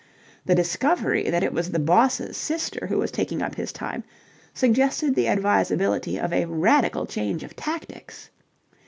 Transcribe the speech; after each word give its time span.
The 0.47 0.55
discovery 0.55 1.29
that 1.29 1.43
it 1.43 1.53
was 1.53 1.69
the 1.69 1.77
boss's 1.77 2.35
sister 2.35 2.87
who 2.87 2.97
was 2.97 3.11
taking 3.11 3.43
up 3.43 3.53
his 3.53 3.71
time, 3.71 4.03
suggested 4.51 5.13
the 5.13 5.27
advisability 5.27 6.19
of 6.19 6.33
a 6.33 6.45
radical 6.45 7.05
change 7.05 7.43
of 7.43 7.55
tactics. 7.55 8.31